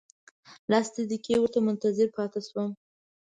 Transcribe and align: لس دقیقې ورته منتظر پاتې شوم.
لس 0.71 0.87
دقیقې 0.97 1.35
ورته 1.39 1.59
منتظر 1.67 2.07
پاتې 2.17 2.39
شوم. 2.47 2.69